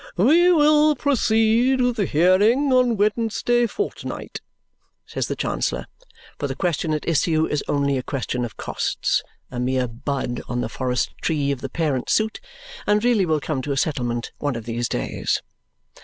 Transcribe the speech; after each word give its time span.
"We 0.17 0.51
will 0.51 0.95
proceed 0.95 1.79
with 1.79 1.95
the 1.97 2.07
hearing 2.07 2.73
on 2.73 2.97
Wednesday 2.97 3.67
fortnight," 3.67 4.41
says 5.05 5.27
the 5.27 5.35
Chancellor. 5.35 5.85
For 6.39 6.47
the 6.47 6.55
question 6.55 6.91
at 6.95 7.07
issue 7.07 7.45
is 7.45 7.63
only 7.67 7.99
a 7.99 8.01
question 8.01 8.43
of 8.43 8.57
costs, 8.57 9.21
a 9.51 9.59
mere 9.59 9.87
bud 9.87 10.41
on 10.49 10.61
the 10.61 10.69
forest 10.69 11.13
tree 11.21 11.51
of 11.51 11.61
the 11.61 11.69
parent 11.69 12.09
suit, 12.09 12.41
and 12.87 13.03
really 13.03 13.27
will 13.27 13.39
come 13.39 13.61
to 13.61 13.73
a 13.73 13.77
settlement 13.77 14.31
one 14.39 14.55
of 14.55 14.65
these 14.65 14.89
days. 14.89 15.43